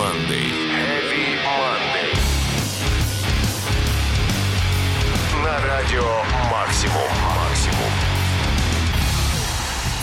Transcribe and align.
Monday. 0.00 0.48
Heavy 0.72 1.36
Monday. 1.44 2.16
На 5.44 5.60
радио 5.66 6.02
«Максимум». 6.50 7.10
«Максимум». 7.36 7.92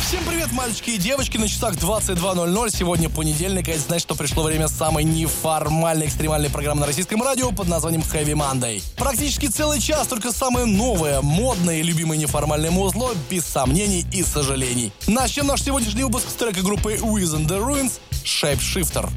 Всем 0.02 0.24
привет, 0.24 0.52
мальчики 0.52 0.92
и 0.92 0.98
девочки. 1.00 1.38
На 1.38 1.48
часах 1.48 1.74
22.00. 1.78 2.70
Сегодня 2.70 3.10
понедельник, 3.10 3.70
и 3.70 3.72
это 3.72 3.80
значит, 3.80 4.04
что 4.04 4.14
пришло 4.14 4.44
время 4.44 4.68
самой 4.68 5.04
неформальной 5.04 6.06
экстремальной 6.06 6.52
программы 6.52 6.82
на 6.82 6.86
российском 6.86 7.24
радио 7.24 7.50
под 7.52 7.68
названием 7.68 8.04
Heavy 8.04 8.34
Monday. 8.34 8.84
Практически 8.98 9.48
целый 9.48 9.82
час, 9.82 10.06
только 10.06 10.32
самое 10.32 10.68
новое, 10.68 11.22
модное 11.22 11.80
и 11.80 11.82
любимое 11.82 12.20
неформальное 12.20 12.70
музло, 12.70 13.14
без 13.32 13.46
сомнений 13.46 14.06
и 14.14 14.22
сожалений. 14.22 14.94
Начнем 15.08 15.48
наш 15.48 15.64
сегодняшний 15.64 16.04
выпуск 16.04 16.30
с 16.30 16.34
трека 16.34 16.62
группы 16.62 16.94
Wiz 16.98 17.36
and 17.36 17.48
the 17.48 17.60
Ruins 17.60 17.94
Shapeshifter. 18.24 19.10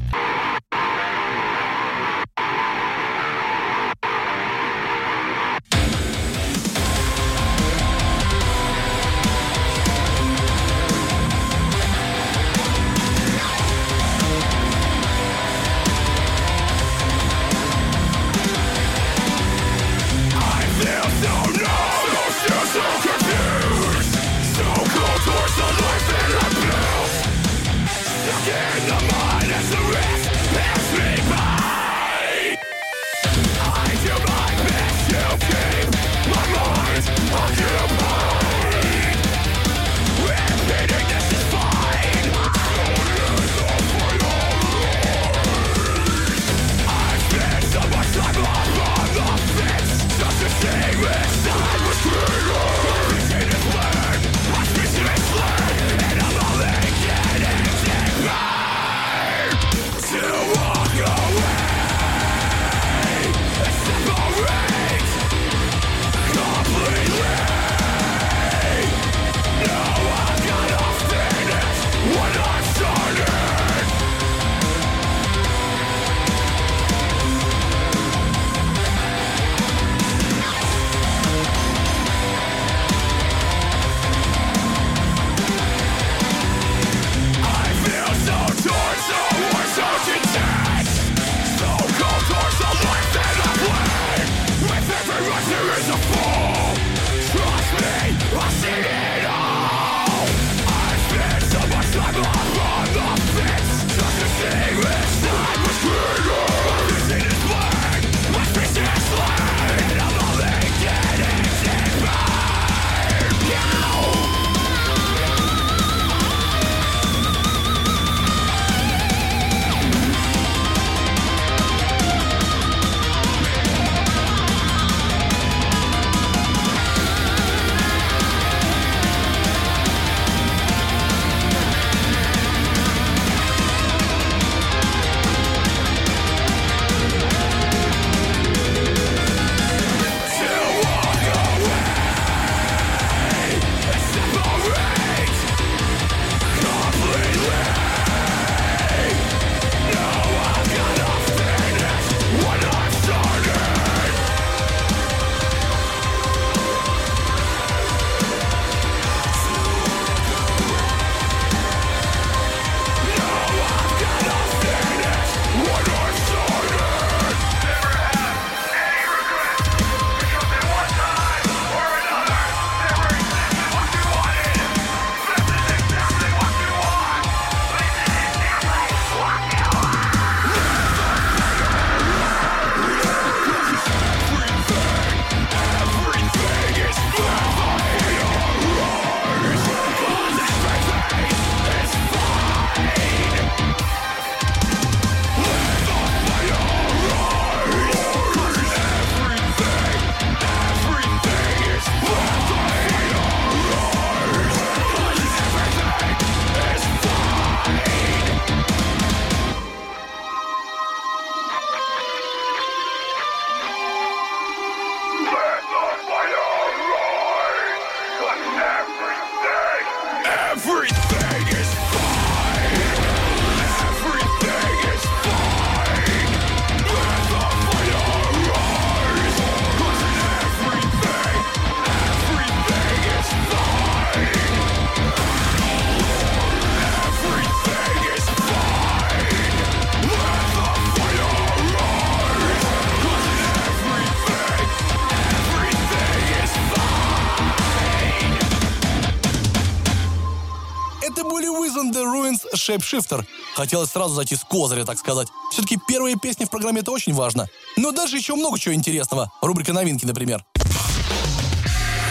Shapeshifter. 252.75 253.25
Хотелось 253.55 253.91
сразу 253.91 254.15
зайти 254.15 254.35
с 254.35 254.43
козыря, 254.43 254.85
так 254.85 254.97
сказать. 254.97 255.27
Все-таки 255.51 255.77
первые 255.87 256.15
песни 256.17 256.45
в 256.45 256.49
программе 256.49 256.81
это 256.81 256.91
очень 256.91 257.13
важно. 257.13 257.47
Но 257.77 257.91
дальше 257.91 258.17
еще 258.17 258.35
много 258.35 258.59
чего 258.59 258.73
интересного. 258.73 259.31
Рубрика 259.41 259.73
новинки, 259.73 260.05
например. 260.05 260.43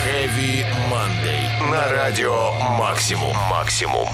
Heavy 0.06 0.64
Monday. 0.90 1.70
На 1.70 1.88
радио 1.88 2.52
«Максимум». 2.78 3.36
«Максимум». 3.50 4.08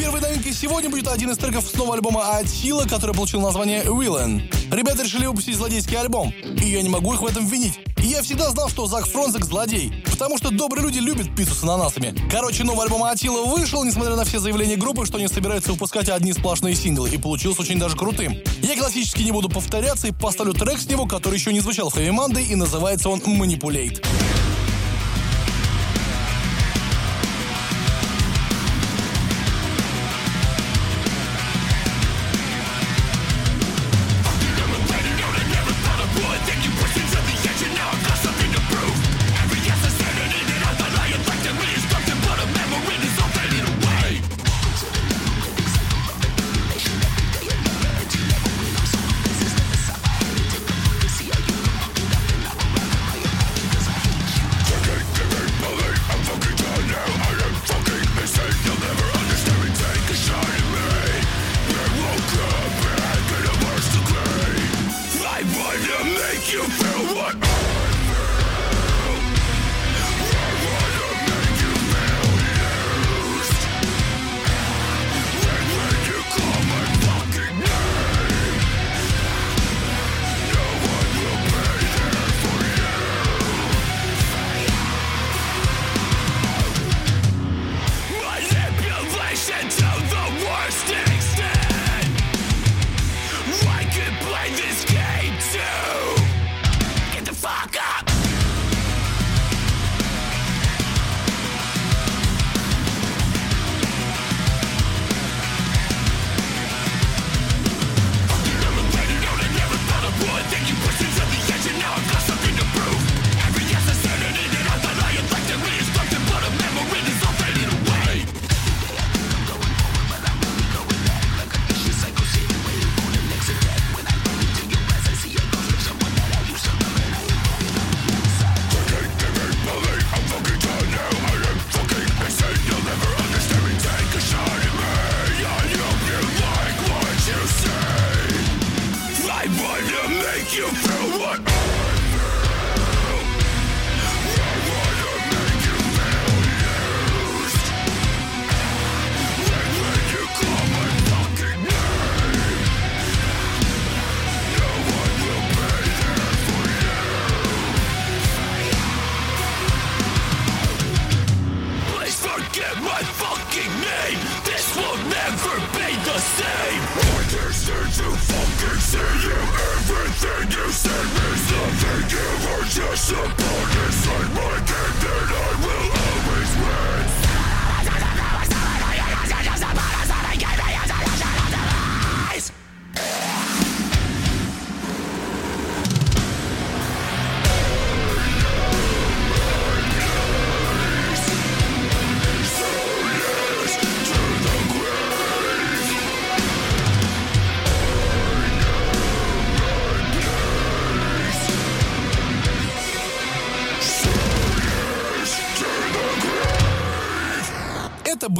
Первой 0.00 0.22
новинкой 0.22 0.54
сегодня 0.54 0.88
будет 0.88 1.08
один 1.08 1.30
из 1.30 1.36
треков 1.36 1.68
с 1.68 1.74
нового 1.74 1.96
альбома 1.96 2.38
Атила, 2.38 2.84
который 2.84 3.14
получил 3.14 3.42
название 3.42 3.82
Villain. 3.82 4.40
Ребята 4.74 5.02
решили 5.02 5.26
выпустить 5.26 5.56
злодейский 5.56 5.94
альбом, 5.94 6.32
и 6.58 6.70
я 6.70 6.80
не 6.80 6.88
могу 6.88 7.12
их 7.12 7.20
в 7.20 7.26
этом 7.26 7.46
винить. 7.46 7.78
Я 7.98 8.22
всегда 8.22 8.48
знал, 8.48 8.70
что 8.70 8.86
Зак 8.86 9.06
Фронзек 9.06 9.44
злодей, 9.44 9.92
потому 10.10 10.38
что 10.38 10.50
добрые 10.50 10.86
люди 10.86 11.00
любят 11.00 11.36
пиццу 11.36 11.54
с 11.54 11.62
ананасами. 11.64 12.14
Короче, 12.30 12.64
новый 12.64 12.84
альбом 12.84 13.04
Атила 13.04 13.44
вышел, 13.44 13.84
несмотря 13.84 14.16
на 14.16 14.24
все 14.24 14.38
заявления 14.38 14.76
группы, 14.76 15.04
что 15.04 15.18
они 15.18 15.28
собираются 15.28 15.72
выпускать 15.72 16.08
одни 16.08 16.32
сплошные 16.32 16.74
синглы, 16.74 17.10
и 17.10 17.18
получился 17.18 17.60
очень 17.60 17.78
даже 17.78 17.94
крутым. 17.94 18.38
Я 18.62 18.78
классически 18.78 19.20
не 19.20 19.32
буду 19.32 19.50
повторяться 19.50 20.08
и 20.08 20.12
поставлю 20.12 20.54
трек 20.54 20.80
с 20.80 20.86
него, 20.86 21.04
который 21.04 21.34
еще 21.34 21.52
не 21.52 21.60
звучал 21.60 21.90
в 21.90 21.96
Monday, 21.98 22.46
и 22.46 22.54
называется 22.54 23.10
он 23.10 23.18
«Manipulate». 23.18 24.02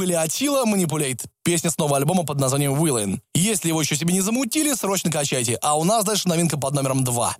Были 0.01 0.13
Attila, 0.13 0.65
Manipulate. 0.65 1.21
Песня 1.43 1.69
с 1.69 1.77
нового 1.77 1.97
альбома 1.97 2.23
под 2.23 2.39
названием 2.39 2.73
Villain. 2.73 3.19
Если 3.35 3.67
его 3.67 3.83
еще 3.83 3.95
себе 3.95 4.11
не 4.15 4.21
замутили, 4.21 4.73
срочно 4.73 5.11
качайте. 5.11 5.59
А 5.61 5.77
у 5.77 5.83
нас 5.83 6.03
дальше 6.03 6.27
новинка 6.27 6.57
под 6.57 6.73
номером 6.73 7.03
2. 7.03 7.37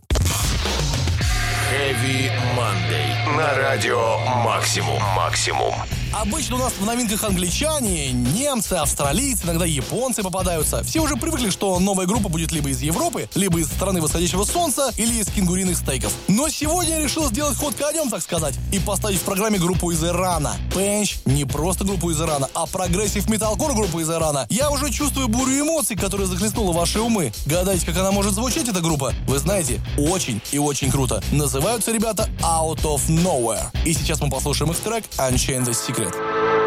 Heavy 1.72 2.30
Monday. 2.56 3.36
На 3.36 3.56
радио 3.56 4.20
Максимум. 4.46 5.02
Максимум. 5.16 5.74
Обычно 6.14 6.58
у 6.58 6.60
нас 6.60 6.74
в 6.74 6.86
новинках 6.86 7.24
англичане, 7.24 8.12
немцы, 8.12 8.74
австралийцы, 8.74 9.46
иногда 9.46 9.66
японцы 9.66 10.22
попадаются. 10.24 10.84
Все 10.84 11.00
уже 11.00 11.16
привыкли, 11.16 11.50
что 11.50 11.80
новая 11.80 12.06
группа 12.06 12.28
будет 12.28 12.52
либо 12.52 12.70
из 12.70 12.82
Европы, 12.82 13.30
либо 13.34 13.60
из 13.60 13.68
страны 13.68 14.02
восходящего 14.02 14.44
солнца, 14.44 14.92
или 14.98 15.22
из 15.22 15.28
кенгуриных 15.28 15.78
стейков. 15.78 16.12
Но 16.28 16.50
сегодня 16.50 16.98
я 16.98 17.04
решил 17.04 17.30
сделать 17.30 17.58
ход 17.58 17.76
конем, 17.76 18.10
так 18.10 18.22
сказать, 18.22 18.56
и 18.74 18.80
поставить 18.80 19.20
в 19.20 19.22
программе 19.22 19.58
группу 19.58 19.90
из 19.92 20.04
Ирана. 20.04 20.58
Причём 20.76 21.20
не 21.26 21.46
просто 21.46 21.86
группу 21.86 22.12
из 22.12 22.20
Ирана, 22.20 22.50
а 22.54 22.66
прогрессив 22.66 23.30
металкор 23.30 23.74
группы 23.74 24.02
из 24.02 24.10
Ирана. 24.10 24.48
Я 24.50 24.70
уже 24.70 24.92
чувствую 24.92 25.30
бурю 25.30 25.62
эмоций, 25.62 25.96
которая 25.96 26.28
захлестнула 26.28 26.74
ваши 26.74 27.00
умы. 27.00 27.32
Гадаете, 27.46 27.86
как 27.86 27.98
она 27.98 28.12
может 28.12 28.34
звучать, 28.34 28.68
эта 28.68 28.82
группа? 28.82 29.14
Вы 29.28 29.40
знаете, 29.40 29.82
очень 29.98 30.42
и 30.52 30.58
очень 30.58 30.92
круто. 30.92 31.24
Называются 31.32 31.94
ребята 31.94 32.30
Out 32.42 32.82
of 32.82 33.08
Nowhere. 33.08 33.66
И 33.86 33.94
сейчас 33.94 34.20
мы 34.20 34.30
послушаем 34.30 34.72
их 34.72 34.78
трек 34.80 35.06
Unchained 35.18 35.66
the 35.66 35.72
Secret. 35.72 36.01
with. 36.06 36.61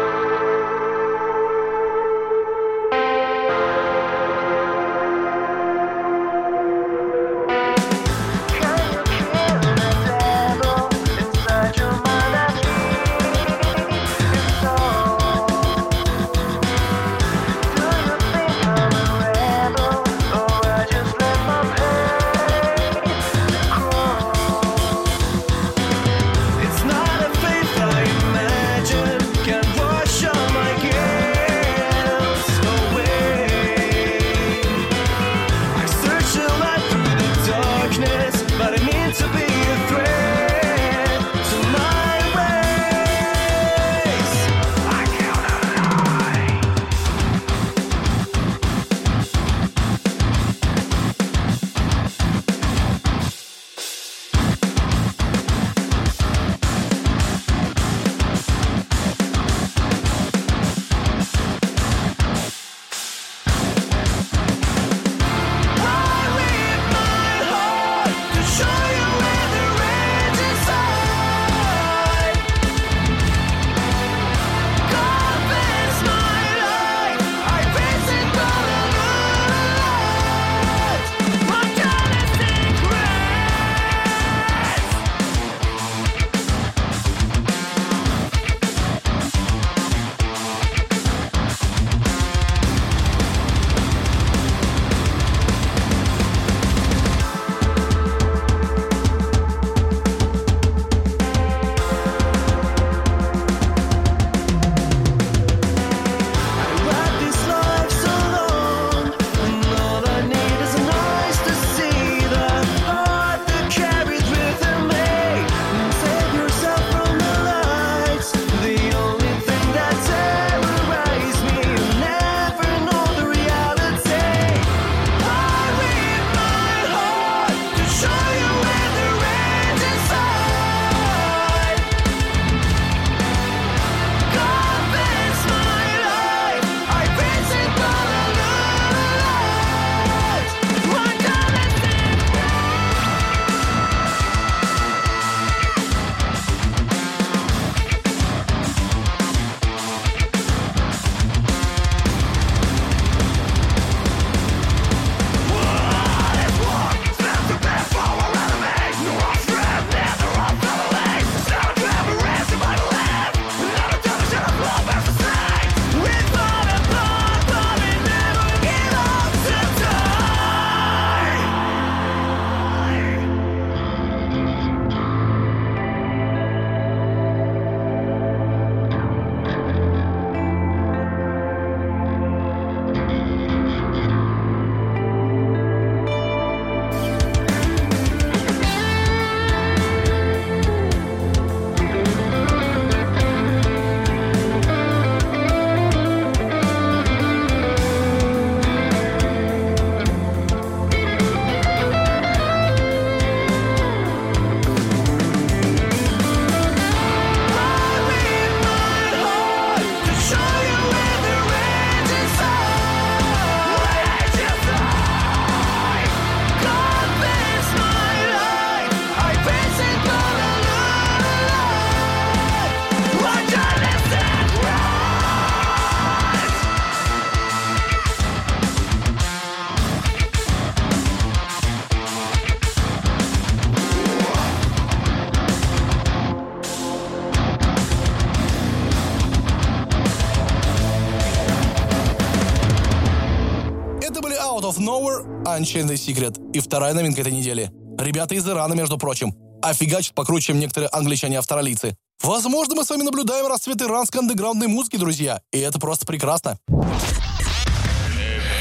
Unchained 245.65 245.95
Secret. 245.95 246.51
И 246.53 246.59
вторая 246.59 246.93
новинка 246.93 247.21
этой 247.21 247.31
недели. 247.31 247.71
Ребята 247.97 248.35
из 248.35 248.47
Ирана, 248.47 248.73
между 248.75 248.99
прочим. 248.99 249.33
Офигачат 249.63 250.13
покруче, 250.13 250.47
чем 250.47 250.59
некоторые 250.59 250.89
англичане-австралийцы. 250.89 251.95
Возможно, 252.21 252.75
мы 252.75 252.85
с 252.85 252.89
вами 252.89 253.01
наблюдаем 253.01 253.47
расцвет 253.47 253.81
иранской 253.81 254.21
андеграундной 254.21 254.67
музыки, 254.67 254.97
друзья. 254.97 255.41
И 255.51 255.59
это 255.59 255.79
просто 255.79 256.05
прекрасно. 256.05 256.59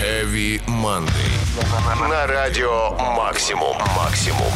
Heavy 0.00 0.62
Monday. 0.66 2.08
На 2.08 2.26
радио 2.26 2.92
Максимум. 3.16 3.76
Максимум. 3.96 4.52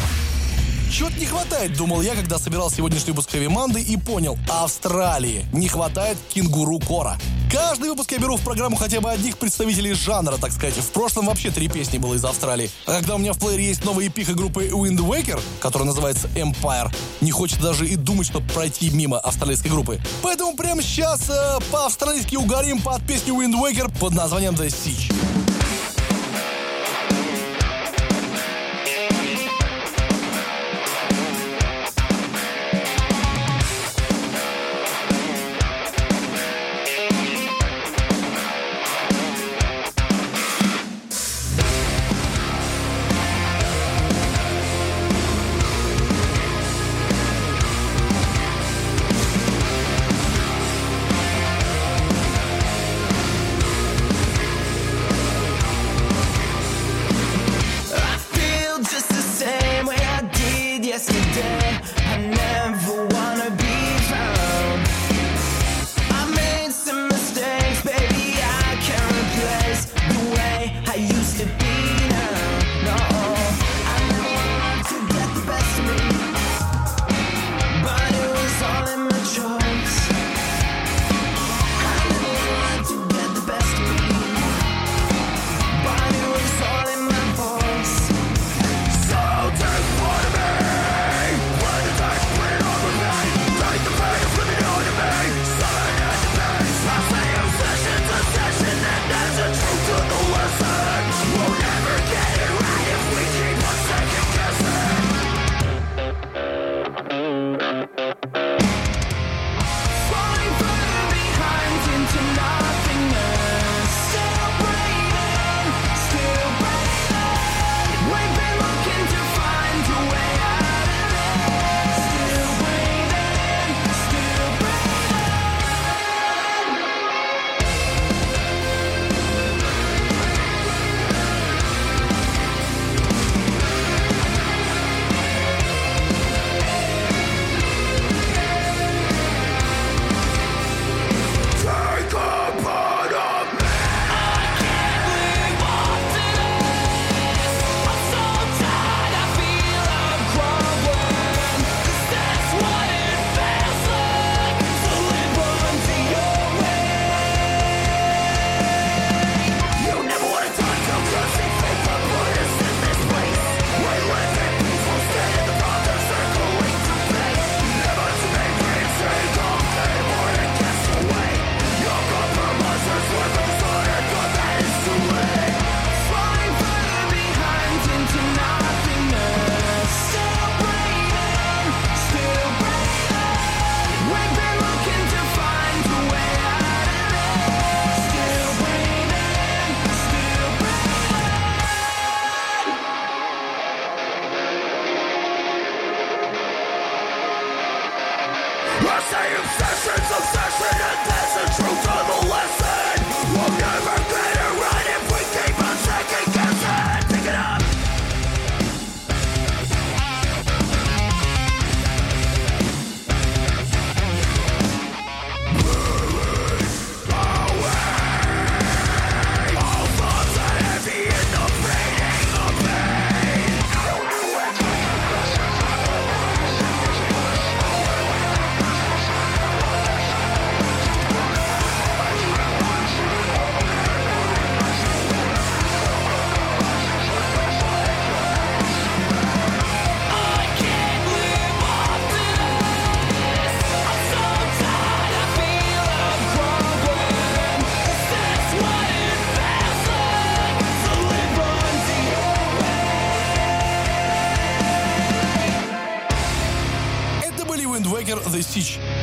Чего-то 0.90 1.18
не 1.18 1.26
хватает, 1.26 1.76
думал 1.76 2.00
я, 2.00 2.14
когда 2.14 2.38
собирал 2.38 2.70
сегодняшний 2.70 3.12
выпуск 3.12 3.30
Хэви 3.30 3.48
Манды 3.48 3.80
и 3.80 3.96
понял, 3.96 4.38
Австралии 4.48 5.44
не 5.52 5.68
хватает 5.68 6.16
кенгуру 6.32 6.78
Кора. 6.78 7.18
Каждый 7.52 7.90
выпуск 7.90 8.12
я 8.12 8.18
беру 8.18 8.36
в 8.36 8.42
программу 8.42 8.76
хотя 8.76 9.00
бы 9.00 9.10
одних 9.10 9.36
представителей 9.38 9.92
жанра, 9.92 10.36
так 10.38 10.50
сказать. 10.50 10.74
В 10.74 10.90
прошлом 10.90 11.26
вообще 11.26 11.50
три 11.50 11.68
песни 11.68 11.98
было 11.98 12.14
из 12.14 12.24
Австралии. 12.24 12.70
А 12.86 12.92
когда 12.92 13.14
у 13.14 13.18
меня 13.18 13.32
в 13.32 13.38
плеере 13.38 13.66
есть 13.66 13.84
новая 13.84 14.08
эпиха 14.08 14.34
группы 14.34 14.66
Wind 14.66 14.98
Waker, 14.98 15.40
которая 15.60 15.86
называется 15.86 16.28
Empire, 16.34 16.90
не 17.20 17.30
хочется 17.30 17.62
даже 17.62 17.86
и 17.86 17.96
думать, 17.96 18.26
чтобы 18.26 18.46
пройти 18.48 18.90
мимо 18.90 19.18
австралийской 19.18 19.70
группы. 19.70 20.00
Поэтому 20.22 20.56
прямо 20.56 20.82
сейчас 20.82 21.28
э, 21.28 21.58
по-австралийски 21.70 22.36
угорим 22.36 22.80
под 22.80 23.02
песню 23.06 23.34
Wind 23.34 23.54
Waker 23.54 23.96
под 23.98 24.14
названием 24.14 24.54
The 24.54 24.66
Siege. 24.66 25.47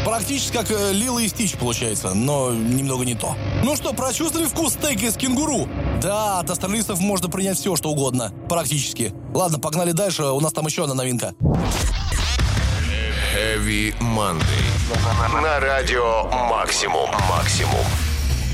Практически 0.06 0.54
как 0.54 0.72
э, 0.72 0.92
Лила 0.94 1.20
и 1.20 1.28
Стич 1.28 1.54
получается, 1.54 2.14
но 2.14 2.52
немного 2.52 3.06
не 3.06 3.16
то. 3.16 3.36
Ну 3.64 3.76
что, 3.76 3.94
прочувствовали 3.94 4.48
вкус 4.48 4.74
стейка 4.74 5.06
из 5.06 5.16
кенгуру? 5.16 5.68
Да, 6.02 6.40
от 6.40 6.50
австралийцев 6.50 7.00
можно 7.00 7.30
принять 7.30 7.58
все, 7.58 7.76
что 7.76 7.90
угодно. 7.90 8.32
Практически. 8.50 9.14
Ладно, 9.34 9.60
погнали 9.60 9.92
дальше, 9.92 10.24
у 10.24 10.40
нас 10.40 10.54
там 10.54 10.66
еще 10.66 10.84
одна 10.84 10.96
новинка. 10.96 11.34
Heavy 13.36 13.94
Monday. 14.00 15.42
На 15.42 15.60
радио 15.60 16.24
Максимум. 16.50 17.10
Максимум 17.30 17.86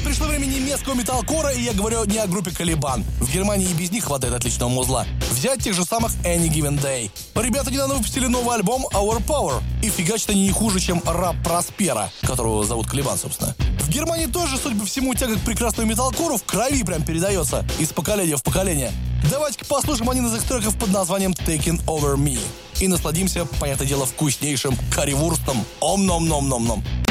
Пришло 0.04 0.26
время 0.26 0.46
немецкого 0.46 0.96
металкора, 0.96 1.52
и 1.52 1.62
я 1.62 1.74
говорю 1.74 2.04
не 2.06 2.18
о 2.18 2.26
группе 2.26 2.52
Калибан. 2.52 3.04
В 3.20 3.32
Германии 3.32 3.70
и 3.70 3.74
без 3.74 3.92
них 3.92 4.06
хватает 4.06 4.34
отличного 4.34 4.70
музла. 4.70 5.06
Взять 5.30 5.64
тех 5.64 5.76
же 5.76 5.86
самых 5.86 6.12
Any 6.24 6.50
Given 6.50 6.82
Day. 6.82 7.12
Ребята 7.36 7.72
недавно 7.72 7.96
выпустили 7.96 8.26
новый 8.26 8.56
альбом 8.56 8.86
Our 8.94 9.24
Power. 9.26 9.62
И 9.82 9.90
фигачат 9.90 10.30
они 10.30 10.44
не 10.44 10.52
хуже, 10.52 10.80
чем 10.80 11.02
рап 11.06 11.36
Проспера, 11.44 12.12
которого 12.22 12.64
зовут 12.64 12.88
Калибан, 12.88 13.18
собственно. 13.18 13.56
В 13.80 13.90
Германии 13.90 14.28
тоже, 14.28 14.58
судя 14.58 14.80
по 14.80 14.86
всему, 14.86 15.14
тяга 15.16 15.36
к 15.36 15.42
прекрасному 15.42 15.90
металкору 15.90 16.38
в 16.38 16.44
крови 16.44 16.84
прям 16.84 17.04
передается. 17.04 17.66
Из 17.80 17.90
поколения 17.90 18.38
в 18.38 18.44
поколение. 18.44 18.92
Давайте-ка 19.30 19.66
послушаем 19.66 20.10
один 20.10 20.28
из 20.28 20.36
их 20.36 20.44
треков 20.44 20.78
под 20.78 20.90
названием 20.90 21.32
Taking 21.32 21.84
Over 21.86 22.16
Me. 22.16 22.40
И 22.80 22.88
насладимся, 22.88 23.46
понятное 23.60 23.88
дело, 23.88 24.06
вкуснейшим 24.06 24.78
карри-вурстом. 24.92 25.66
Ом-ном-ном-ном-ном. 25.80 26.84
Taking 26.84 27.11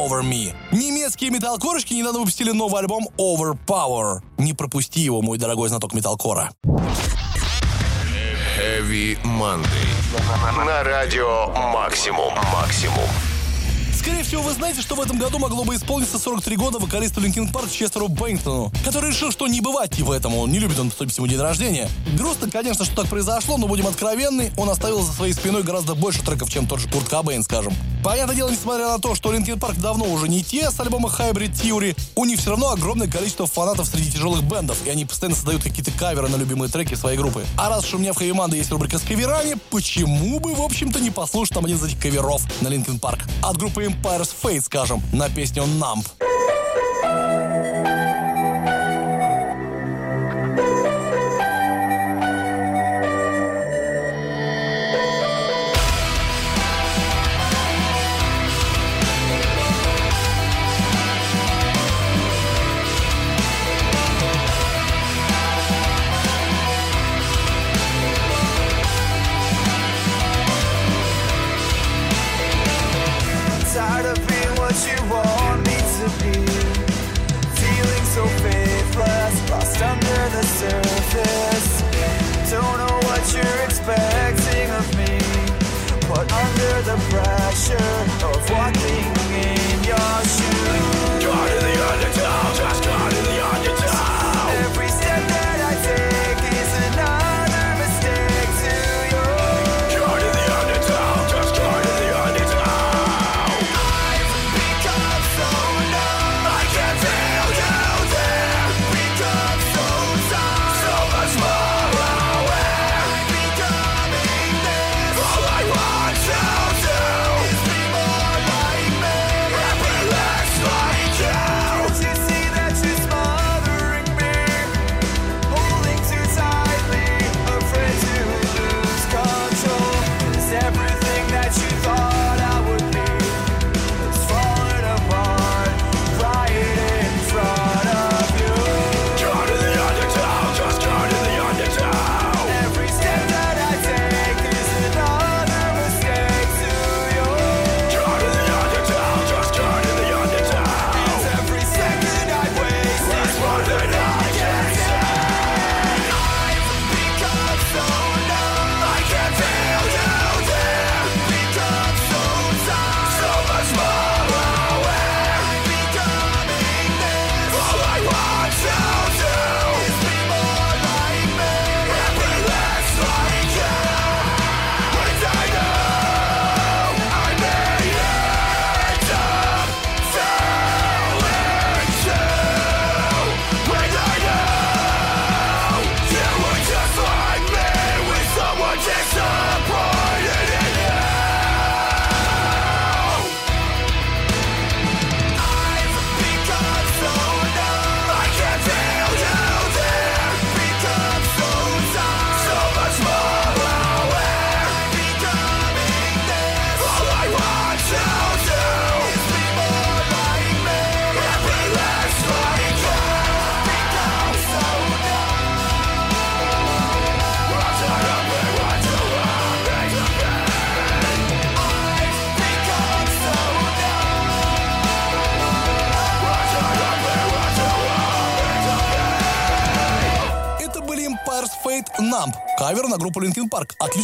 Over 0.00 0.22
Me. 0.22 0.54
Немецкие 0.72 1.28
металкорышки 1.30 1.92
недавно 1.92 2.20
выпустили 2.20 2.52
новый 2.52 2.80
альбом 2.80 3.06
Overpower. 3.18 4.20
Не 4.38 4.54
пропусти 4.54 5.00
его, 5.00 5.20
мой 5.20 5.36
дорогой 5.36 5.68
знаток 5.68 5.92
металкора. 5.92 6.52
Heavy 8.58 9.18
Monday. 9.22 10.64
На 10.64 10.82
радио 10.84 11.48
Максимум. 11.48 12.32
Максимум. 12.50 13.08
Скорее 14.00 14.22
всего, 14.22 14.40
вы 14.40 14.54
знаете, 14.54 14.80
что 14.80 14.94
в 14.94 15.00
этом 15.02 15.18
году 15.18 15.38
могло 15.38 15.62
бы 15.62 15.74
исполниться 15.74 16.18
43 16.18 16.56
года 16.56 16.78
вокалисту 16.78 17.20
Linkin 17.20 17.52
Park 17.52 17.70
Честеру 17.70 18.08
Беннингтону, 18.08 18.72
который 18.82 19.10
решил, 19.10 19.30
что 19.30 19.46
не 19.46 19.60
бывать 19.60 19.94
типа 19.94 20.14
этому, 20.14 20.46
не 20.46 20.58
любит 20.58 20.78
он 20.78 20.88
вступить 20.88 21.18
ему 21.18 21.26
день 21.26 21.38
рождения. 21.38 21.86
Грустно, 22.16 22.50
конечно, 22.50 22.86
что 22.86 22.96
так 22.96 23.08
произошло, 23.10 23.58
но 23.58 23.68
будем 23.68 23.86
откровенны, 23.86 24.52
он 24.56 24.70
оставил 24.70 25.02
за 25.02 25.12
своей 25.12 25.34
спиной 25.34 25.64
гораздо 25.64 25.94
больше 25.94 26.22
треков, 26.22 26.50
чем 26.50 26.66
тот 26.66 26.80
же 26.80 26.88
Курт 26.88 27.10
Кобейн, 27.10 27.42
скажем. 27.42 27.74
Понятное 28.02 28.34
дело, 28.34 28.48
несмотря 28.48 28.88
на 28.88 28.98
то, 29.00 29.14
что 29.14 29.32
Linkin 29.32 29.60
Park 29.60 29.76
давно 29.76 30.06
уже 30.06 30.28
не 30.28 30.42
те 30.42 30.70
с 30.70 30.80
альбома 30.80 31.10
Hybrid 31.10 31.52
Theory, 31.52 31.94
у 32.14 32.24
них 32.24 32.40
все 32.40 32.52
равно 32.52 32.70
огромное 32.70 33.06
количество 33.06 33.46
фанатов 33.46 33.86
среди 33.86 34.12
тяжелых 34.12 34.42
бендов, 34.44 34.78
и 34.86 34.88
они 34.88 35.04
постоянно 35.04 35.36
создают 35.36 35.62
какие-то 35.62 35.90
каверы 35.90 36.28
на 36.28 36.36
любимые 36.36 36.70
треки 36.70 36.94
своей 36.94 37.18
группы. 37.18 37.44
А 37.58 37.68
раз 37.68 37.84
уж 37.84 37.94
у 37.94 37.98
меня 37.98 38.14
в 38.14 38.16
Heavy 38.16 38.32
есть 38.56 38.70
рубрика 38.70 38.98
с 38.98 39.02
каверами, 39.02 39.56
почему 39.68 40.40
бы, 40.40 40.54
в 40.54 40.62
общем-то, 40.62 41.00
не 41.00 41.10
послушать 41.10 41.52
там 41.52 41.66
один 41.66 41.76
из 41.76 41.84
этих 41.84 42.00
каверов 42.00 42.42
на 42.62 42.68
Linkin 42.68 42.98
Park? 42.98 43.20
От 43.42 43.58
группы 43.58 43.89
Empire's 43.90 44.32
Fate, 44.32 44.60
скажем, 44.60 45.02
на 45.12 45.28
песню 45.28 45.64
«Numb». 45.64 46.06
the 86.82 86.96
pressure 87.10 87.76
of 88.26 88.50
what 88.50 89.09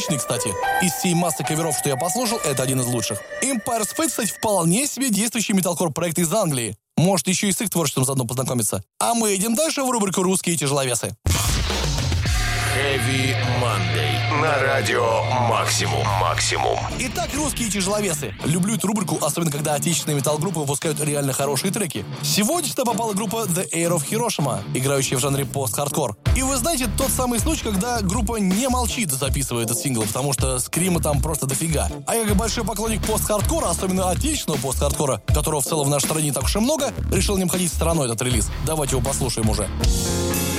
Отличный, 0.07 0.19
кстати. 0.19 0.55
Из 0.85 0.93
всей 0.93 1.15
массы 1.15 1.43
каверов, 1.43 1.77
что 1.77 1.89
я 1.89 1.97
послушал, 1.97 2.39
это 2.39 2.63
один 2.63 2.81
из 2.81 2.87
лучших. 2.87 3.21
Empire's 3.43 3.95
Fate, 3.97 4.09
кстати, 4.09 4.31
вполне 4.31 4.87
себе 4.87 5.11
действующий 5.11 5.53
металкор 5.53 5.91
проект 5.91 6.19
из 6.19 6.33
Англии. 6.33 6.77
Может, 6.97 7.27
еще 7.29 7.49
и 7.49 7.53
с 7.53 7.61
их 7.61 7.71
творчеством 7.71 8.05
заодно 8.05 8.25
познакомиться. 8.25 8.83
А 9.01 9.15
мы 9.15 9.35
идем 9.35 9.55
дальше 9.55 9.83
в 9.83 9.91
рубрику 9.91 10.23
«Русские 10.23 10.57
тяжеловесы». 10.57 11.17
Heavy 12.77 13.35
Monday. 13.59 14.43
На 14.43 14.63
радио 14.63 15.23
Максимум. 15.49 16.07
Максимум. 16.21 16.79
Итак, 16.99 17.31
русские 17.35 17.71
тяжеловесы. 17.71 18.35
Люблю 18.45 18.75
эту 18.75 18.89
рубрику, 18.89 19.17
особенно 19.25 19.51
когда 19.51 19.73
отечественные 19.73 20.17
металл-группы 20.17 20.61
выпускают 20.61 21.01
реально 21.01 21.33
хорошие 21.33 21.73
треки. 21.73 22.05
Сегодня 22.21 22.69
сюда 22.69 22.85
попала 22.85 23.15
группа 23.15 23.47
The 23.47 23.67
Air 23.73 23.97
of 23.97 24.07
Hiroshima, 24.11 24.61
играющая 24.75 25.17
в 25.17 25.21
жанре 25.21 25.47
пост-хардкор. 25.47 26.19
И 26.37 26.43
вы 26.43 26.55
знаете, 26.59 26.87
тот 26.99 27.11
самый 27.11 27.39
случай, 27.41 27.65
когда 27.65 28.03
группа 28.03 28.37
не 28.37 28.69
молчит, 28.69 29.11
записывая 29.11 29.65
этот 29.65 29.79
сингл, 29.79 30.03
потому 30.03 30.35
что 30.35 30.59
скрима 30.59 31.01
там 31.01 31.23
просто 31.23 31.47
дофига. 31.47 31.89
А 32.07 32.15
я 32.15 32.27
как 32.27 32.37
большой 32.37 32.65
поклонник 32.65 33.03
пост-хардкора, 33.07 33.71
особенно 33.71 34.11
отечественного 34.11 34.61
пост-хардкора, 34.61 35.23
которого 35.29 35.63
в 35.63 35.65
целом 35.65 35.87
в 35.87 35.91
нашей 35.91 36.05
стране 36.05 36.27
не 36.27 36.33
так 36.33 36.45
уж 36.45 36.55
и 36.57 36.59
много, 36.59 36.93
решил 37.11 37.39
не 37.39 37.45
обходить 37.45 37.73
стороной 37.73 38.05
этот 38.07 38.21
релиз. 38.21 38.51
Давайте 38.67 38.97
его 38.97 39.07
послушаем 39.09 39.49
уже. 39.49 39.63
Это 39.63 40.56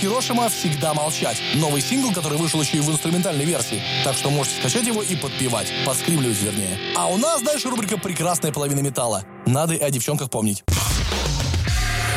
Хирошима 0.00 0.50
«Всегда 0.50 0.92
молчать». 0.92 1.38
Новый 1.54 1.80
сингл, 1.80 2.12
который 2.12 2.36
вышел 2.36 2.60
еще 2.60 2.76
и 2.76 2.80
в 2.80 2.90
инструментальной 2.90 3.44
версии. 3.44 3.82
Так 4.04 4.14
что 4.14 4.30
можете 4.30 4.60
скачать 4.60 4.86
его 4.86 5.02
и 5.02 5.16
подпевать. 5.16 5.72
Подскримливать, 5.86 6.40
вернее. 6.42 6.78
А 6.96 7.06
у 7.06 7.16
нас 7.16 7.40
дальше 7.40 7.70
рубрика 7.70 7.96
«Прекрасная 7.96 8.52
половина 8.52 8.80
металла». 8.80 9.24
Надо 9.46 9.74
и 9.74 9.80
о 9.80 9.90
девчонках 9.90 10.28
помнить. 10.28 10.64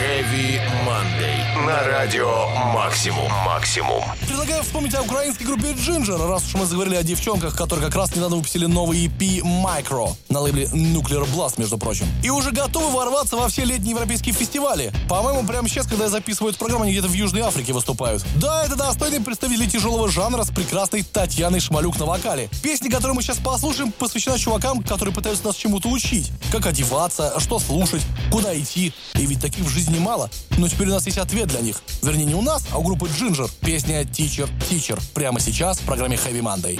Heavy 0.09 0.59
Monday 0.87 1.39
на 1.67 1.83
радио 1.83 2.47
Максимум. 2.73 3.31
Максимум. 3.45 4.03
Предлагаю 4.27 4.63
вспомнить 4.63 4.95
о 4.95 5.03
украинской 5.03 5.43
группе 5.43 5.73
Джинджер, 5.73 6.17
раз 6.17 6.45
уж 6.45 6.55
мы 6.55 6.65
заговорили 6.65 6.95
о 6.95 7.03
девчонках, 7.03 7.55
которые 7.55 7.85
как 7.85 7.95
раз 7.95 8.15
недавно 8.15 8.37
выпустили 8.37 8.65
новый 8.65 9.05
EP 9.05 9.41
Micro 9.43 10.15
на 10.29 10.39
лейбле 10.39 10.65
Nuclear 10.65 11.29
Blast, 11.31 11.55
между 11.57 11.77
прочим. 11.77 12.07
И 12.23 12.31
уже 12.31 12.49
готовы 12.49 12.91
ворваться 12.91 13.35
во 13.35 13.49
все 13.49 13.65
летние 13.65 13.91
европейские 13.91 14.33
фестивали. 14.33 14.91
По-моему, 15.07 15.45
прямо 15.45 15.69
сейчас, 15.69 15.85
когда 15.85 16.05
я 16.05 16.09
записываю 16.09 16.49
эту 16.51 16.59
программу, 16.59 16.85
они 16.85 16.93
где-то 16.93 17.07
в 17.07 17.13
Южной 17.13 17.41
Африке 17.41 17.73
выступают. 17.73 18.25
Да, 18.37 18.65
это 18.65 18.75
достойные 18.75 19.21
представители 19.21 19.67
тяжелого 19.67 20.09
жанра 20.09 20.43
с 20.43 20.49
прекрасной 20.49 21.03
Татьяной 21.03 21.59
Шмалюк 21.59 21.99
на 21.99 22.07
вокале. 22.07 22.49
Песня, 22.63 22.89
которую 22.89 23.13
мы 23.13 23.21
сейчас 23.21 23.37
послушаем, 23.37 23.91
посвящена 23.91 24.39
чувакам, 24.39 24.81
которые 24.81 25.13
пытаются 25.13 25.45
нас 25.45 25.55
чему-то 25.55 25.87
учить. 25.89 26.31
Как 26.51 26.65
одеваться, 26.65 27.39
что 27.39 27.59
слушать, 27.59 28.01
куда 28.31 28.57
идти. 28.59 28.91
И 29.13 29.25
ведь 29.27 29.41
таких 29.41 29.65
в 29.65 29.69
жизни 29.69 29.98
времени 29.99 30.05
мало, 30.05 30.29
но 30.57 30.67
теперь 30.67 30.87
у 30.87 30.91
нас 30.91 31.05
есть 31.05 31.17
ответ 31.17 31.47
для 31.47 31.61
них. 31.61 31.81
Вернее, 32.01 32.25
не 32.25 32.35
у 32.35 32.41
нас, 32.41 32.63
а 32.71 32.79
у 32.79 32.83
группы 32.83 33.07
Джинджер. 33.07 33.49
Песня 33.61 34.01
«Teacher, 34.03 34.49
Teacher» 34.69 34.99
прямо 35.13 35.39
сейчас 35.39 35.79
в 35.79 35.83
программе 35.83 36.15
Heavy 36.15 36.41
Monday. 36.41 36.79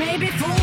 maybe 0.00 0.28
fool. 0.28 0.59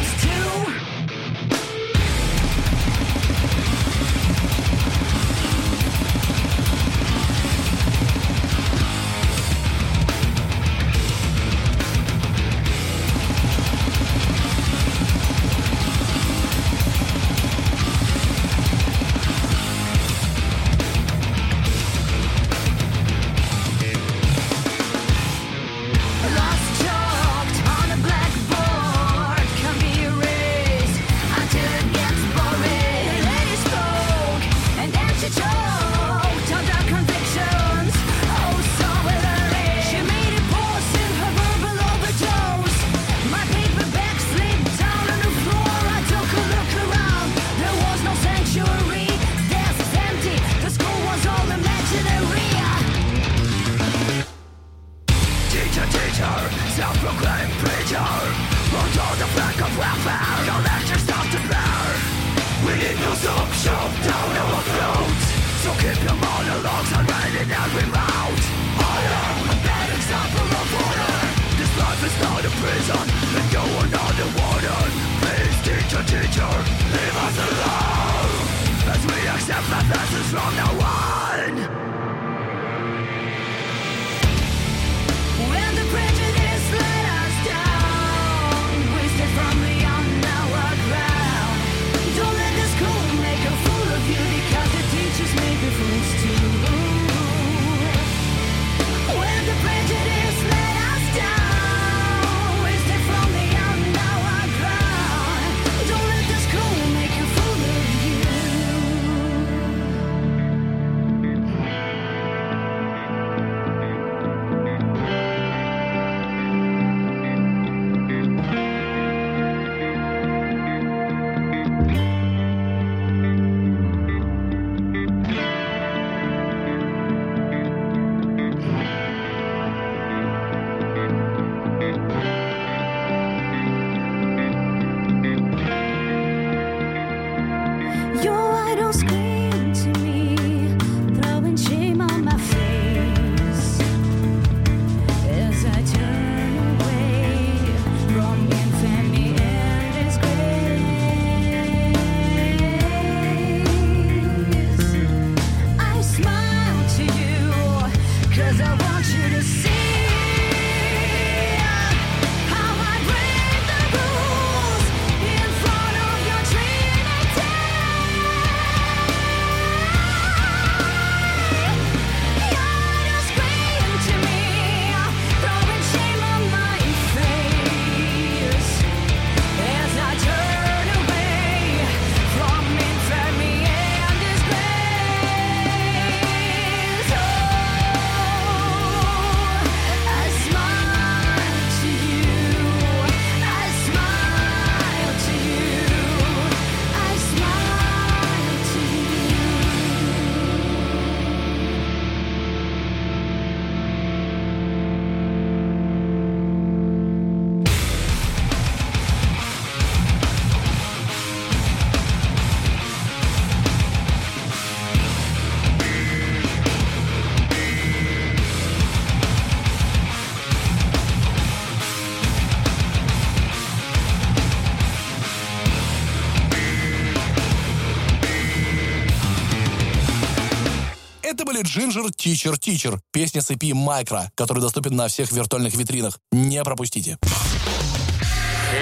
Были 231.58 231.64
Ginger 231.64 232.10
Teacher 232.16 232.58
Teacher, 232.58 233.00
песня 233.12 233.42
с 233.42 233.50
EP 233.50 233.72
Micro, 233.72 234.28
который 234.36 234.60
доступен 234.60 234.96
на 234.96 235.08
всех 235.08 235.32
виртуальных 235.32 235.76
витринах. 235.76 236.20
Не 236.32 236.64
пропустите. 236.64 237.18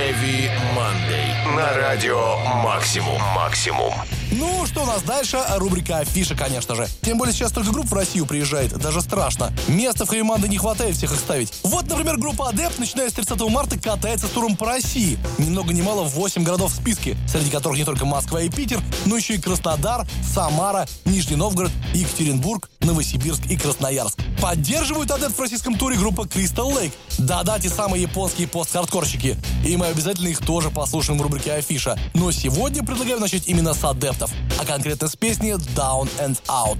Heavy 0.06 0.52
Monday. 0.76 1.56
На 1.56 1.74
радио 1.74 2.38
Максимум. 2.64 3.20
Максимум. 3.34 3.92
Ну, 4.32 4.66
что 4.66 4.84
у 4.84 4.86
нас 4.86 5.02
дальше? 5.02 5.40
Рубрика 5.56 6.00
«Афиша», 6.00 6.36
конечно 6.36 6.76
же. 6.76 6.88
Тем 7.02 7.18
более 7.18 7.34
сейчас 7.34 7.52
только 7.52 7.72
групп 7.72 7.88
в 7.88 7.94
Россию 7.94 8.26
приезжает. 8.26 8.78
Даже 8.78 9.02
страшно. 9.02 9.54
Места 9.68 10.06
в 10.06 10.10
Хэвиманде 10.10 10.48
не 10.48 10.58
хватает 10.58 10.96
всех 10.96 11.12
их 11.12 11.20
ставить. 11.20 11.54
Вот, 11.64 11.88
например, 11.88 12.18
группа 12.18 12.50
«Адепт», 12.50 12.78
начиная 12.78 13.10
с 13.10 13.14
30 13.14 13.40
марта, 13.50 13.80
катается 13.80 14.28
с 14.28 14.30
туром 14.32 14.58
по 14.58 14.68
России. 14.68 15.18
Ни 15.38 15.50
много 15.50 15.74
ни 15.74 15.82
мало 15.82 16.04
8 16.04 16.44
городов 16.44 16.72
в 16.72 16.76
списке, 16.76 17.16
среди 17.28 17.50
которых 17.50 17.78
не 17.78 17.86
только 17.86 18.06
Москва 18.06 18.42
и 18.42 18.50
Питер, 18.50 18.82
но 19.06 19.16
еще 19.16 19.36
и 19.36 19.42
Краснодар, 19.42 20.06
Самара, 20.34 20.86
Нижний 21.06 21.36
Новгород, 21.36 21.72
Екатеринбург, 21.94 22.70
Новосибирск 22.82 23.46
и 23.46 23.58
Красноярск. 23.58 24.20
Поддерживают 24.42 25.10
«Адепт» 25.12 25.38
в 25.38 25.42
российском 25.42 25.76
туре 25.76 25.96
группа 25.98 26.22
Crystal 26.22 26.70
Lake. 26.72 26.92
Да-да, 27.18 27.58
те 27.60 27.70
самые 27.70 28.04
японские 28.04 28.48
пост-хардкорщики. 28.48 29.38
И 29.66 29.78
мы 29.78 29.88
обязательно 30.06 30.28
их 30.28 30.46
тоже 30.46 30.70
послушаем 30.70 31.18
в 31.18 31.22
рубрике 31.24 31.54
«Афиша». 31.54 31.98
Но 32.14 32.32
сегодня 32.32 32.84
предлагаю 32.84 33.20
начать 33.20 33.48
именно 33.48 33.74
с 33.74 33.84
«Адептов», 33.84 34.32
а 34.60 34.66
конкретно 34.66 35.08
с 35.08 35.16
песни 35.16 35.56
«Down 35.76 36.08
and 36.20 36.40
Out». 36.48 36.80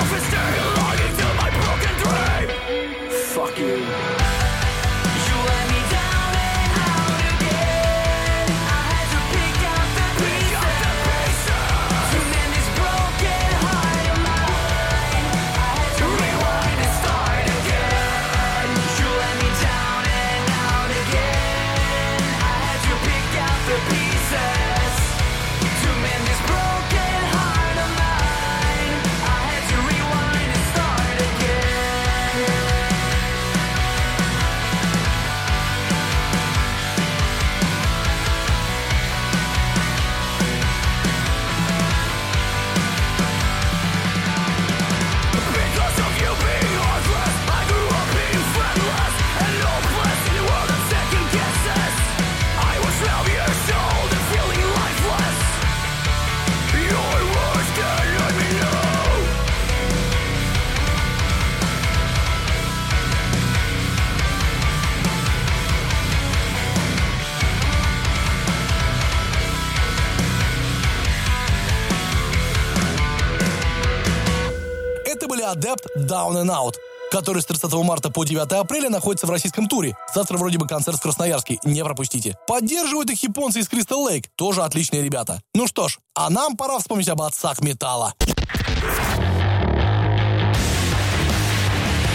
Адепт 75.61 75.85
Down 75.95 76.43
and 76.43 76.49
Out, 76.49 76.73
который 77.11 77.43
с 77.43 77.45
30 77.45 77.71
марта 77.83 78.09
по 78.09 78.23
9 78.23 78.51
апреля 78.53 78.89
находится 78.89 79.27
в 79.27 79.29
российском 79.29 79.67
туре. 79.67 79.95
Завтра 80.11 80.39
вроде 80.39 80.57
бы 80.57 80.67
концерт 80.67 80.97
в 80.97 81.01
Красноярске, 81.01 81.59
не 81.63 81.83
пропустите. 81.83 82.35
Поддерживают 82.47 83.11
их 83.11 83.21
японцы 83.21 83.59
из 83.59 83.69
Crystal 83.69 84.09
Lake, 84.09 84.25
тоже 84.35 84.63
отличные 84.63 85.03
ребята. 85.03 85.39
Ну 85.53 85.67
что 85.67 85.87
ж, 85.87 85.99
а 86.15 86.31
нам 86.31 86.57
пора 86.57 86.79
вспомнить 86.79 87.09
об 87.09 87.21
отцах 87.21 87.61
металла. 87.61 88.15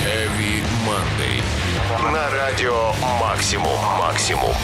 Heavy 0.05 0.65
Monday. 0.85 1.41
На 2.13 2.29
радио 2.31 2.93
Максимум. 3.21 3.79
Максимум. 4.01 4.55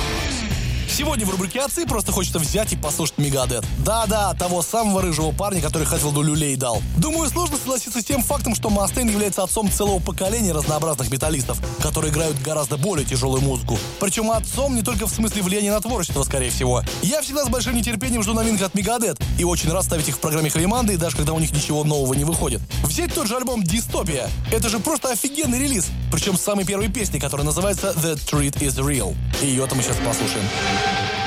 Сегодня 0.93 1.25
в 1.25 1.31
рубрике 1.31 1.61
«Отцы» 1.61 1.87
просто 1.87 2.13
хочется 2.13 2.39
взять 2.39 2.75
и 2.75 2.77
послушать 2.77 3.17
Мегадет. 3.17 3.65
Да-да, 3.79 4.35
того 4.35 4.61
самого 4.61 5.01
рыжего 5.01 5.33
парня, 5.33 5.63
который 5.63 5.85
Хэтфилду 5.85 6.21
люлей 6.21 6.55
дал. 6.55 6.83
Думаю, 6.99 7.31
сложно 7.31 7.57
согласиться 7.57 8.03
с 8.03 8.05
тем 8.05 8.23
фактом, 8.23 8.55
что 8.55 8.69
Мастейн 8.69 9.09
является 9.09 9.43
отцом 9.43 9.73
целого 9.73 10.01
поколения 10.01 10.53
разнообразных 10.53 11.11
металлистов, 11.11 11.59
которые 11.83 12.13
играют 12.13 12.39
гораздо 12.43 12.77
более 12.77 13.07
тяжелую 13.07 13.41
музыку. 13.41 13.79
Причем 14.01 14.31
отцом 14.31 14.75
не 14.75 14.83
только 14.83 15.07
в 15.07 15.11
смысле 15.11 15.41
влияния 15.41 15.73
на 15.73 15.81
творчество, 15.81 16.25
скорее 16.25 16.51
всего. 16.51 16.83
Я 17.01 17.23
всегда 17.23 17.47
с 17.47 17.49
большим 17.49 17.75
нетерпением 17.75 18.23
жду 18.23 18.35
новинок 18.35 18.61
от 18.61 18.75
Мегадет 18.75 19.19
и 19.39 19.45
очень 19.45 19.71
рад 19.71 19.85
ставить 19.85 20.09
их 20.09 20.17
в 20.17 20.21
программе 20.21 20.51
Хэви 20.51 20.67
Манды, 20.67 20.99
даже 20.99 21.17
когда 21.17 21.33
у 21.33 21.39
них 21.39 21.53
ничего 21.53 21.85
нового 21.85 22.13
не 22.13 22.25
выходит. 22.25 22.61
Взять 22.83 23.15
тот 23.15 23.27
же 23.27 23.37
альбом 23.39 23.63
«Дистопия». 23.63 24.29
Это 24.53 24.69
же 24.69 24.79
просто 24.79 25.11
офигенный 25.11 25.59
релиз. 25.59 25.87
Причем 26.13 26.37
с 26.37 26.43
самой 26.43 26.67
первой 26.67 26.89
песни, 26.89 27.19
которая 27.19 27.47
называется 27.47 27.95
«The 27.97 28.17
Treat 28.17 28.59
is 28.59 28.77
Real». 28.77 29.17
И 29.41 29.47
ее-то 29.47 29.75
мы 29.75 29.83
сейчас 29.83 29.97
послушаем. 29.97 30.45
Thank 30.85 31.17
you. 31.17 31.22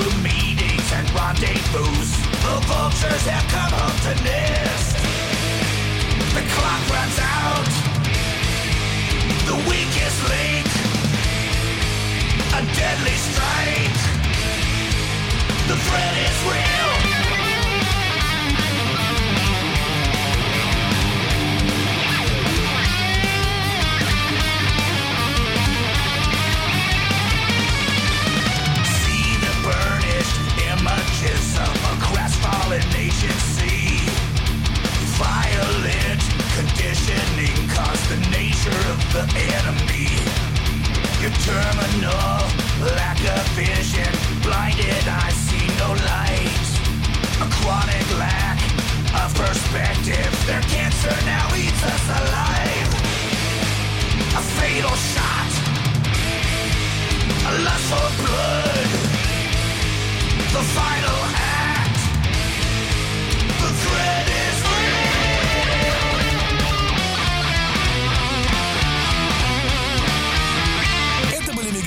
Backroom 0.00 0.22
meetings 0.22 0.92
and 0.94 1.10
rendezvous, 1.10 1.84
the 1.84 2.56
vultures 2.66 3.26
have 3.26 3.46
come 3.50 3.70
home 3.70 3.98
to 4.06 4.24
nest. 4.24 4.96
The 6.34 6.40
clock 6.54 6.82
runs 6.88 7.18
out. 7.20 7.68
The 9.44 9.56
weakest 9.68 10.20
link 10.30 10.66
a 12.56 12.62
deadly 12.76 13.16
strike. 13.28 14.00
The 15.68 15.76
threat 15.76 16.16
is 16.16 16.44
real. 16.50 17.19
Images 31.20 31.58
of 31.58 31.76
a 31.92 31.94
crestfallen 32.00 32.82
nation 32.92 33.36
see. 33.54 33.98
Violent 35.20 36.22
conditioning 36.56 37.68
caused 37.68 38.08
the 38.08 38.20
nature 38.30 38.80
of 38.92 39.00
the 39.12 39.24
enemy. 39.56 40.08
Your 41.20 41.32
terminal 41.44 42.40
lack 42.96 43.20
of 43.36 43.44
vision, 43.52 44.12
blinded 44.42 45.04
I 45.08 45.30
see 45.30 45.66
no 45.78 45.92
light. 46.08 46.68
A 47.40 47.48
chronic 47.56 48.06
lack 48.18 48.58
of 49.20 49.34
perspective, 49.34 50.32
their 50.46 50.62
cancer 50.62 51.14
now 51.26 51.46
eats 51.54 51.82
us 51.84 52.04
alive. 52.20 52.90
A 54.36 54.42
fatal 54.56 54.96
shot, 55.12 55.50
a 57.46 57.62
lust 57.62 57.84
for 57.90 58.24
blood. 58.24 59.29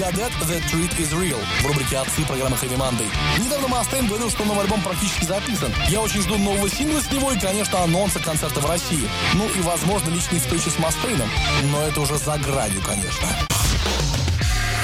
Мегадет 0.03 0.31
«The 0.41 0.61
Treat 0.69 0.97
is 0.97 1.11
Real» 1.11 1.39
в 1.61 1.65
рубрике 1.65 1.97
«Отцы» 1.97 2.25
программы 2.25 2.57
Heavy 2.57 2.77
Monday. 2.77 3.07
Недавно 3.39 3.69
Мастейн 3.69 4.05
говорил, 4.07 4.29
что 4.29 4.43
новый 4.43 4.63
альбом 4.63 4.81
практически 4.81 5.23
записан. 5.23 5.73
Я 5.87 6.01
очень 6.01 6.21
жду 6.21 6.37
нового 6.37 6.69
сингла 6.69 6.99
с 6.99 7.09
него 7.11 7.31
и, 7.31 7.39
конечно, 7.39 7.81
анонса 7.83 8.19
концерта 8.19 8.59
в 8.59 8.65
России. 8.65 9.07
Ну 9.35 9.47
и, 9.47 9.61
возможно, 9.61 10.09
личной 10.09 10.39
встречи 10.39 10.69
с 10.69 10.77
Мастейном. 10.77 11.29
Но 11.71 11.81
это 11.83 12.01
уже 12.01 12.17
за 12.17 12.37
гранью, 12.37 12.81
конечно. 12.81 13.27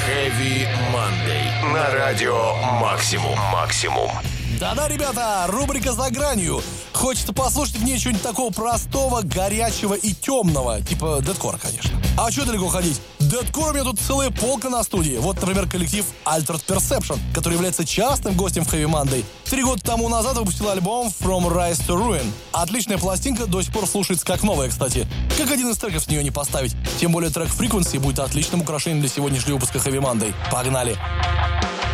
Heavy 0.10 0.66
Monday. 0.92 1.72
На 1.72 1.92
радио 1.92 2.56
«Максимум». 2.82 3.38
«Максимум». 3.54 4.10
Да-да, 4.60 4.88
ребята, 4.88 5.46
рубрика 5.50 5.92
«За 5.92 6.10
гранью». 6.10 6.64
Хочется 6.94 7.32
послушать 7.32 7.76
в 7.76 7.84
ней 7.84 8.00
что-нибудь 8.00 8.24
такого 8.24 8.52
простого, 8.52 9.22
горячего 9.22 9.94
и 9.94 10.14
темного. 10.14 10.82
Типа 10.82 11.20
дедкора, 11.22 11.60
конечно. 11.60 11.92
А 12.22 12.30
что 12.32 12.46
далеко 12.46 12.68
ходить? 12.68 13.00
Дедкор 13.20 13.70
у 13.70 13.74
меня 13.74 13.86
тут 13.86 13.98
целая 13.98 14.30
полка 14.30 14.68
на 14.70 14.84
студии. 14.84 15.16
Вот, 15.16 15.40
например, 15.40 15.70
коллектив 15.70 16.06
Altered 16.26 16.62
Perception, 16.68 17.18
который 17.34 17.54
является 17.54 17.86
частым 17.86 18.36
гостем 18.36 18.66
в 18.66 18.74
Heavy 18.74 18.92
Monday. 18.92 19.24
Три 19.46 19.64
года 19.64 19.82
тому 19.82 20.10
назад 20.10 20.36
выпустил 20.36 20.68
альбом 20.68 21.14
From 21.18 21.48
Rise 21.48 21.80
to 21.88 21.96
Ruin. 21.98 22.30
Отличная 22.52 22.98
пластинка, 22.98 23.46
до 23.46 23.62
сих 23.62 23.72
пор 23.72 23.88
слушается 23.88 24.26
как 24.26 24.44
новая, 24.44 24.68
кстати. 24.68 25.08
Как 25.38 25.50
один 25.50 25.70
из 25.70 25.78
треков 25.78 26.04
с 26.04 26.08
нее 26.10 26.22
не 26.22 26.30
поставить. 26.30 26.76
Тем 27.00 27.14
более 27.14 27.32
трек 27.32 27.48
Frequency 27.48 28.00
будет 28.00 28.20
отличным 28.20 28.64
украшением 28.64 29.00
для 29.00 29.10
сегодняшнего 29.10 29.56
выпуска 29.56 29.78
Heavy 29.78 30.02
Monday. 30.02 30.34
Погнали! 30.52 30.98
There's 31.00 31.89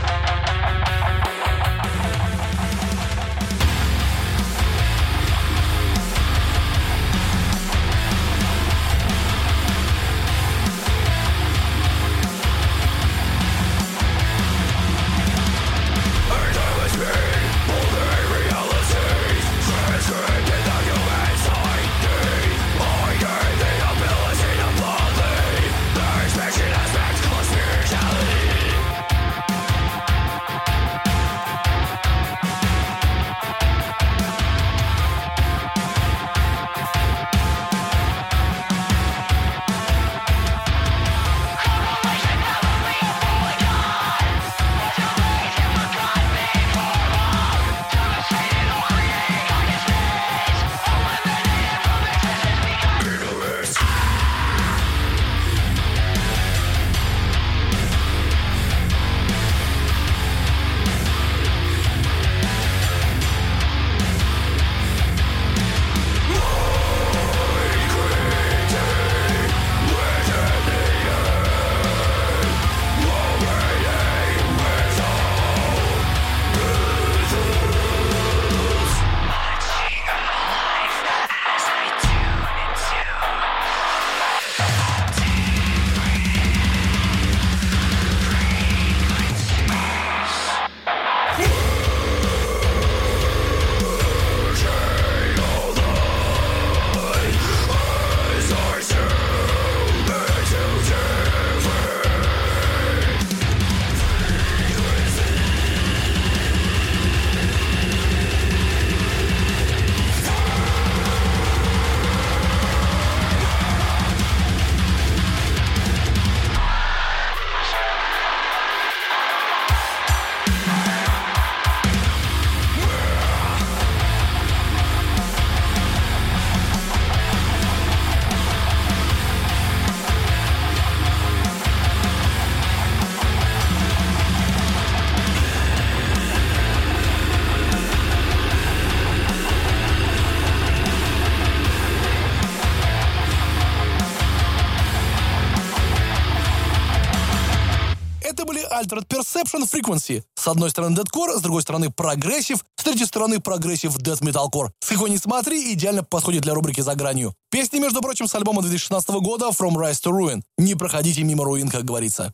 Perception 149.46 149.70
Frequency. 149.70 150.24
С 150.36 150.48
одной 150.48 150.70
стороны 150.70 150.96
деткор, 150.96 151.32
с 151.38 151.42
другой 151.42 151.62
стороны 151.62 151.92
прогрессив, 151.92 152.60
с 152.76 152.84
третьей 152.84 153.06
стороны 153.06 153.40
прогрессив 153.40 153.96
death 153.98 154.22
metalcore. 154.22 154.70
С 154.84 154.90
какой 154.90 155.10
не 155.10 155.18
смотри, 155.18 155.74
идеально 155.74 156.04
подходит 156.04 156.44
для 156.44 156.54
рубрики 156.54 156.82
«За 156.82 156.96
гранью». 156.96 157.34
Песни, 157.52 157.80
между 157.80 158.02
прочим, 158.02 158.28
с 158.28 158.36
альбома 158.36 158.62
2016 158.62 159.10
года 159.22 159.50
From 159.50 159.76
Rise 159.76 160.02
to 160.04 160.12
Ruin. 160.12 160.42
Не 160.58 160.76
проходите 160.76 161.24
мимо 161.24 161.46
руин, 161.46 161.70
как 161.70 161.84
говорится. 161.84 162.32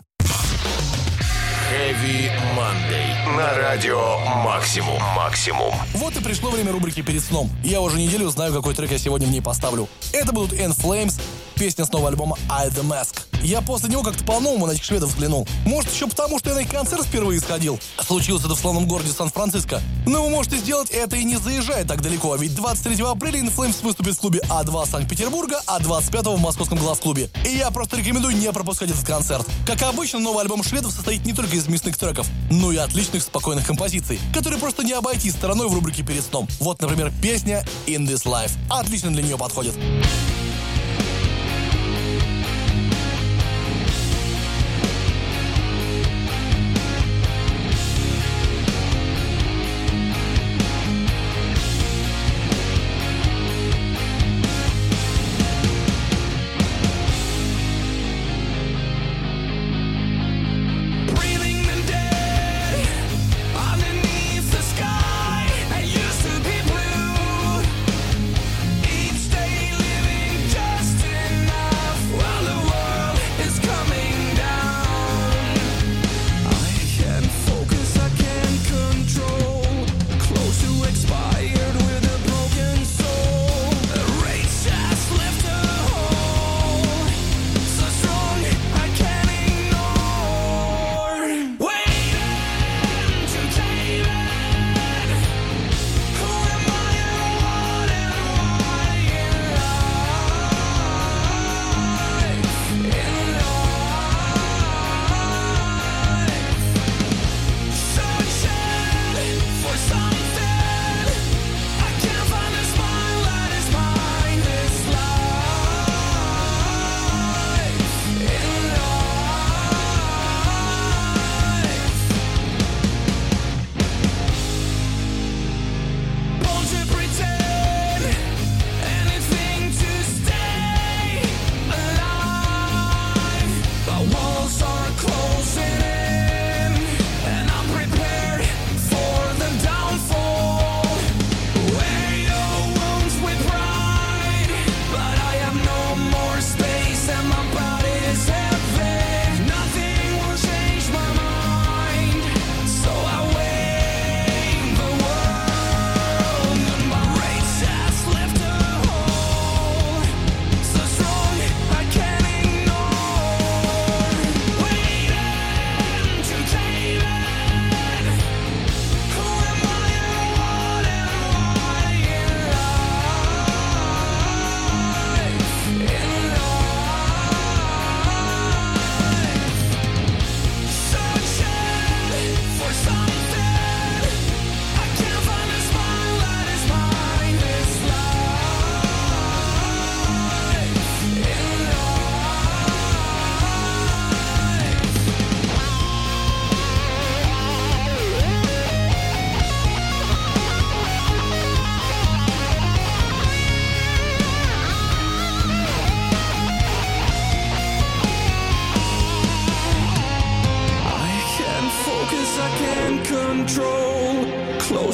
Heavy 1.72 2.30
Monday. 2.55 3.38
На 3.38 3.55
радио 3.55 4.20
Максимум. 4.43 5.01
Максимум. 5.16 5.74
Вот 5.93 6.16
и 6.16 6.24
пришло 6.24 6.49
время 6.49 6.72
рубрики 6.72 7.01
«Перед 7.01 7.24
сном». 7.24 7.49
Я 7.64 7.82
уже 7.82 7.97
неделю 7.97 8.30
знаю, 8.30 8.53
какой 8.53 8.76
трек 8.76 8.91
я 8.91 8.97
сегодня 8.97 9.28
в 9.28 9.32
ней 9.32 9.41
поставлю. 9.41 9.88
Это 10.12 10.34
будут 10.34 10.53
In 10.53 10.76
Flames, 10.76 11.20
песня 11.55 11.86
с 11.86 11.91
нового 11.91 12.09
альбома 12.09 12.38
I 12.49 12.70
The 12.70 12.84
Mask. 12.84 13.31
Я 13.44 13.62
после 13.62 13.89
него 13.89 14.04
как-то 14.04 14.24
по-новому 14.24 14.68
на 14.68 14.72
этих 14.72 14.84
шведов 14.84 15.10
взглянул. 15.10 15.48
Может, 15.66 15.92
еще 15.92 16.08
потому, 16.08 16.39
что 16.39 16.50
я 16.50 16.56
на 16.56 16.60
их 16.60 16.70
концерт 16.70 17.06
впервые 17.06 17.39
сходил. 17.39 17.80
Случилось 18.00 18.44
это 18.44 18.56
в 18.56 18.60
славном 18.60 18.88
городе 18.88 19.12
Сан-Франциско. 19.12 19.82
Но 20.06 20.24
вы 20.24 20.30
можете 20.30 20.58
сделать 20.58 20.89
это 20.92 21.16
и 21.16 21.24
не 21.24 21.38
заезжая 21.38 21.86
так 21.86 22.02
далеко, 22.02 22.34
а 22.34 22.38
ведь 22.38 22.56
23 22.56 23.04
апреля 23.04 23.39
In 23.39 23.54
Flames 23.54 23.82
выступит 23.84 24.16
в 24.16 24.20
клубе 24.20 24.42
А2 24.50 24.88
Санкт-Петербурга, 24.88 25.62
а 25.66 25.80
25 25.80 26.26
в 26.28 26.39
московском 26.39 26.78
глав-клубе. 26.78 27.30
И 27.46 27.58
я 27.58 27.72
просто 27.72 27.98
рекомендую 27.98 28.36
не 28.36 28.52
пропускать 28.52 28.89
этот 28.92 29.06
концерт. 29.06 29.48
Как 29.66 29.82
обычно, 29.84 30.20
новый 30.20 30.42
альбом 30.42 30.64
шведов 30.64 30.92
состоит 30.92 31.26
не 31.26 31.34
только 31.34 31.56
из 31.56 31.68
мясных 31.68 31.98
треков, 31.98 32.28
но 32.52 32.72
и 32.72 32.78
отличных 32.78 33.24
спокойных 33.24 33.66
композиций, 33.66 34.20
которые 34.34 34.60
просто 34.60 34.84
не 34.84 34.94
обойти 34.94 35.32
стороной 35.32 35.68
в 35.68 35.74
рубрике 35.74 36.04
«Перед 36.04 36.24
сном». 36.24 36.48
Вот, 36.60 36.82
например, 36.82 37.12
песня 37.22 37.66
«In 37.88 38.08
This 38.08 38.26
Life». 38.26 38.52
Отлично 38.70 39.12
для 39.12 39.24
нее 39.24 39.38
подходит. 39.38 39.74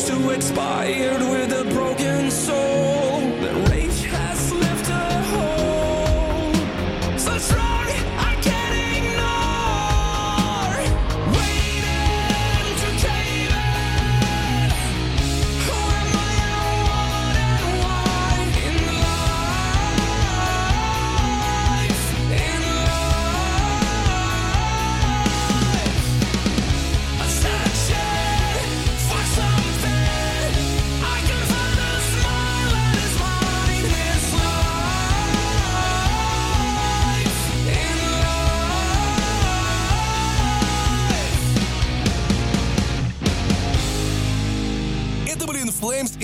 To 0.07 0.29
expired 0.29 1.19
with 1.19 1.51
a 1.51 1.65
broken 1.73 2.31
soul. 2.31 2.76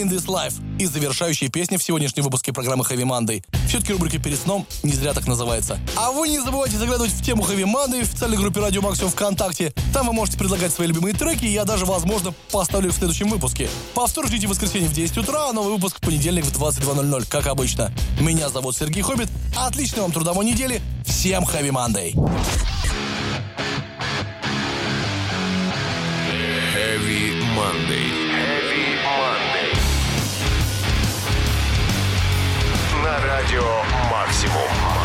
In 0.04 0.10
This 0.10 0.26
Life 0.26 0.56
и 0.80 0.86
завершающие 0.86 1.50
песни 1.50 1.78
в 1.78 1.84
сегодняшнем 1.84 2.24
выпуске 2.24 2.52
программы 2.52 2.84
Heavy 2.84 3.04
Monday. 3.04 3.42
Все-таки 3.68 3.94
рубрика 3.94 4.20
«Перед 4.20 4.38
сном» 4.38 4.68
не 4.84 4.92
зря 4.92 5.14
так 5.14 5.28
называется. 5.28 5.80
А 5.96 6.12
вы 6.12 6.28
не 6.28 6.40
забывайте 6.40 6.78
заглядывать 6.78 7.12
в 7.12 7.24
тему 7.24 7.44
Heavy 7.44 7.64
Monday 7.64 8.02
в 8.02 8.04
официальной 8.04 8.38
группе 8.38 8.60
Радио 8.60 8.82
Максимум 8.82 9.12
ВКонтакте. 9.12 9.74
Там 9.94 10.08
вы 10.08 10.14
можете 10.14 10.38
предлагать 10.38 10.74
свои 10.74 10.88
любимые 10.88 11.16
треки, 11.16 11.46
и 11.46 11.52
я 11.52 11.64
даже, 11.64 11.86
возможно, 11.86 12.34
поставлю 12.52 12.90
их 12.90 12.96
в 12.96 12.98
следующем 12.98 13.30
выпуске. 13.30 13.70
Повтор 13.94 14.28
ждите 14.28 14.48
в 14.48 14.50
воскресенье 14.50 14.90
в 14.90 14.94
10 14.94 15.18
утра, 15.20 15.50
а 15.50 15.54
новый 15.54 15.76
выпуск 15.76 15.98
в 15.98 16.02
понедельник 16.02 16.44
в 16.44 16.52
22.00, 16.52 17.26
как 17.30 17.48
обычно. 17.48 17.94
Меня 18.20 18.50
зовут 18.50 18.76
Сергей 18.76 19.04
Хоббит. 19.04 19.30
Отличной 19.56 20.02
вам 20.02 20.12
трудовой 20.12 20.46
недели. 20.46 20.82
Всем 21.06 21.46
Heavy 21.46 21.70
Monday! 21.70 22.14
Heavy 26.76 27.40
Monday. 27.56 28.24
Heavy 28.34 28.63
На 33.04 33.20
радио 33.20 33.84
«Максимум». 34.10 35.03